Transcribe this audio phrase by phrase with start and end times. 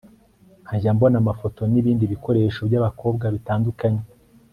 [0.63, 4.03] nkajya mbona amafoto nibindi bikoresho byabakobwa bitandukanye